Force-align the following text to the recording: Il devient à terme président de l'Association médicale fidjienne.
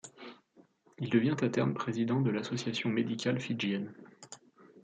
Il 0.97 1.11
devient 1.11 1.35
à 1.43 1.49
terme 1.49 1.75
président 1.75 2.21
de 2.21 2.31
l'Association 2.31 2.89
médicale 2.89 3.39
fidjienne. 3.39 3.93